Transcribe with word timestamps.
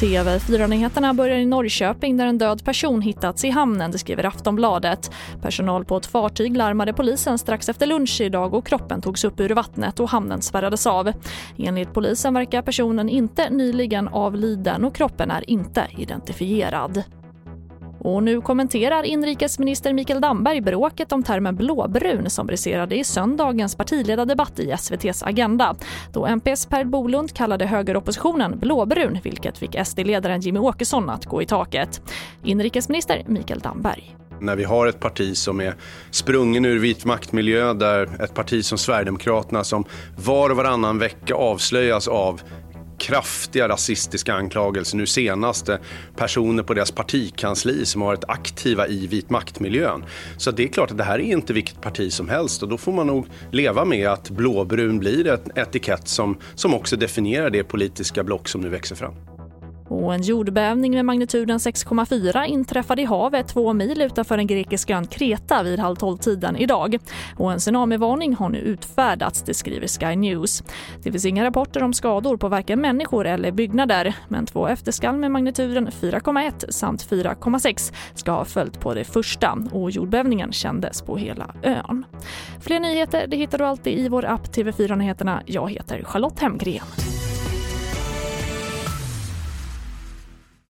TV4-nyheterna 0.00 1.14
börjar 1.14 1.36
i 1.36 1.46
Norrköping 1.46 2.16
där 2.16 2.26
en 2.26 2.38
död 2.38 2.64
person 2.64 3.02
hittats 3.02 3.44
i 3.44 3.50
hamnen, 3.50 3.90
det 3.90 3.98
skriver 3.98 4.24
Aftonbladet. 4.24 5.10
Personal 5.42 5.84
på 5.84 5.96
ett 5.96 6.06
fartyg 6.06 6.56
larmade 6.56 6.92
polisen 6.92 7.38
strax 7.38 7.68
efter 7.68 7.86
lunch 7.86 8.20
idag 8.20 8.54
och 8.54 8.66
kroppen 8.66 9.00
togs 9.00 9.24
upp 9.24 9.40
ur 9.40 9.50
vattnet 9.50 10.00
och 10.00 10.10
hamnen 10.10 10.42
spärrades 10.42 10.86
av. 10.86 11.12
Enligt 11.58 11.92
polisen 11.92 12.34
verkar 12.34 12.62
personen 12.62 13.08
inte 13.08 13.50
nyligen 13.50 14.08
avliden 14.08 14.84
och 14.84 14.94
kroppen 14.94 15.30
är 15.30 15.50
inte 15.50 15.86
identifierad. 15.98 17.02
Och 18.02 18.22
nu 18.22 18.40
kommenterar 18.40 19.02
inrikesminister 19.02 19.92
Mikael 19.92 20.20
Damberg 20.20 20.60
bråket 20.60 21.12
om 21.12 21.22
termen 21.22 21.56
blåbrun 21.56 22.30
som 22.30 22.46
briserade 22.46 22.96
i 22.96 23.04
söndagens 23.04 23.76
partiledardebatt 23.76 24.58
i 24.58 24.70
SVTs 24.70 25.22
Agenda. 25.22 25.76
Då 26.12 26.26
MPs 26.26 26.66
Per 26.66 26.84
Bolund 26.84 27.34
kallade 27.34 27.66
högeroppositionen 27.66 28.58
blåbrun 28.58 29.18
vilket 29.24 29.58
fick 29.58 29.76
SD-ledaren 29.84 30.40
Jimmy 30.40 30.58
Åkesson 30.58 31.10
att 31.10 31.26
gå 31.26 31.42
i 31.42 31.46
taket. 31.46 32.02
Inrikesminister 32.44 33.22
Mikael 33.26 33.60
Damberg. 33.60 34.16
När 34.40 34.56
vi 34.56 34.64
har 34.64 34.86
ett 34.86 35.00
parti 35.00 35.36
som 35.36 35.60
är 35.60 35.74
sprungen 36.10 36.64
ur 36.64 36.78
vit 36.78 37.04
maktmiljö 37.04 37.74
där 37.74 38.22
ett 38.24 38.34
parti 38.34 38.64
som 38.64 38.78
Sverigedemokraterna 38.78 39.64
som 39.64 39.84
var 40.16 40.50
och 40.50 40.56
varannan 40.56 40.98
vecka 40.98 41.34
avslöjas 41.34 42.08
av 42.08 42.40
kraftiga 43.00 43.68
rasistiska 43.68 44.34
anklagelser. 44.34 44.96
Nu 44.96 45.06
senast 45.06 45.70
personer 46.16 46.62
på 46.62 46.74
deras 46.74 46.90
partikansli 46.90 47.86
som 47.86 48.02
har 48.02 48.08
varit 48.08 48.24
aktiva 48.28 48.88
i 48.88 49.06
vit 49.06 49.30
maktmiljön. 49.30 50.04
Så 50.36 50.50
det 50.50 50.62
är 50.62 50.68
klart 50.68 50.90
att 50.90 50.98
det 50.98 51.04
här 51.04 51.18
är 51.18 51.32
inte 51.32 51.52
vilket 51.52 51.80
parti 51.80 52.12
som 52.12 52.28
helst 52.28 52.62
och 52.62 52.68
då 52.68 52.78
får 52.78 52.92
man 52.92 53.06
nog 53.06 53.26
leva 53.50 53.84
med 53.84 54.08
att 54.08 54.30
blåbrun 54.30 54.98
blir 54.98 55.26
ett 55.26 55.58
etikett 55.58 56.08
som, 56.08 56.38
som 56.54 56.74
också 56.74 56.96
definierar 56.96 57.50
det 57.50 57.64
politiska 57.64 58.24
block 58.24 58.48
som 58.48 58.60
nu 58.60 58.68
växer 58.68 58.96
fram. 58.96 59.14
Och 59.90 60.14
en 60.14 60.22
jordbävning 60.22 60.94
med 60.94 61.04
magnituden 61.04 61.58
6,4 61.58 62.44
inträffade 62.44 63.02
i 63.02 63.04
havet 63.04 63.48
två 63.48 63.72
mil 63.72 64.02
utanför 64.02 64.36
den 64.36 64.46
grekiska 64.46 64.96
ön 64.96 65.06
Kreta 65.06 65.62
vid 65.62 65.78
halv 65.78 65.96
tolv-tiden 65.96 66.56
idag. 66.56 66.98
Och 67.36 67.52
en 67.52 67.58
tsunamivarning 67.58 68.34
har 68.34 68.48
nu 68.48 68.58
utfärdats, 68.58 69.42
det 69.42 69.54
skriver 69.54 69.86
Sky 69.86 70.16
News. 70.16 70.62
Det 71.02 71.12
finns 71.12 71.24
inga 71.24 71.44
rapporter 71.44 71.82
om 71.82 71.92
skador 71.92 72.36
på 72.36 72.48
varken 72.48 72.80
människor 72.80 73.26
eller 73.26 73.52
byggnader 73.52 74.14
men 74.28 74.46
två 74.46 74.66
efterskalv 74.66 75.18
med 75.18 75.30
magnituden 75.30 75.88
4,1 75.88 76.70
samt 76.70 77.10
4,6 77.10 77.92
ska 78.14 78.32
ha 78.32 78.44
följt 78.44 78.80
på 78.80 78.94
det 78.94 79.04
första 79.04 79.58
och 79.72 79.90
jordbävningen 79.90 80.52
kändes 80.52 81.02
på 81.02 81.16
hela 81.16 81.54
ön. 81.62 82.04
Fler 82.60 82.80
nyheter 82.80 83.26
det 83.26 83.36
hittar 83.36 83.58
du 83.58 83.64
alltid 83.64 83.98
i 83.98 84.08
vår 84.08 84.24
app 84.24 84.56
TV4 84.56 84.96
Nyheterna. 84.96 85.42
Jag 85.46 85.70
heter 85.70 86.04
Charlotte 86.04 86.40
Hemgren. 86.40 87.09